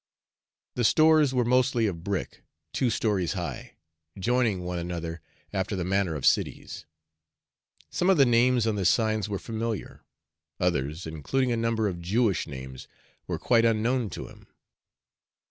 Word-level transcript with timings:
The 0.73 0.83
stores 0.83 1.31
were 1.31 1.45
mostly 1.45 1.85
of 1.85 2.03
brick, 2.03 2.41
two 2.73 2.89
stories 2.89 3.33
high, 3.33 3.75
joining 4.17 4.63
one 4.63 4.79
another 4.79 5.21
after 5.53 5.75
the 5.75 5.83
manner 5.85 6.15
of 6.15 6.25
cities. 6.25 6.87
Some 7.91 8.09
of 8.09 8.17
the 8.17 8.25
names 8.25 8.65
on 8.65 8.73
the 8.73 8.85
signs 8.85 9.29
were 9.29 9.37
familiar; 9.37 10.03
others, 10.59 11.05
including 11.05 11.51
a 11.51 11.55
number 11.55 11.87
of 11.87 12.01
Jewish 12.01 12.47
names, 12.47 12.87
were 13.27 13.37
quite 13.37 13.63
unknown 13.63 14.09
to 14.09 14.25
him. 14.25 14.47